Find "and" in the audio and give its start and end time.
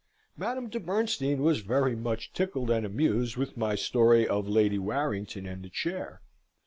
2.71-2.87, 5.45-5.61